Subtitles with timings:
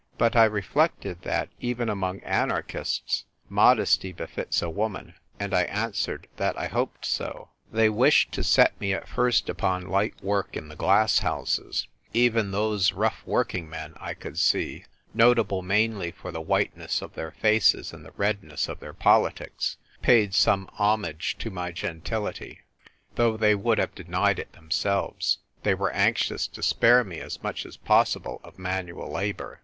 [0.17, 6.57] But I reflected that, even among anarchists, modesty befits a woman, and I answered that
[6.57, 7.49] I hoped so.
[7.71, 12.49] They wished to set me at first upon light work in the glass houses; even
[12.49, 17.93] those rough working men, I could see (notable mainly for the whiteness of their faces
[17.93, 22.61] and the redness of their politics), paid some homage to my gentility;
[23.17, 27.67] though they would have denied it themselves, they were anxious to spare me as much
[27.67, 29.59] as pos sible of manual labour.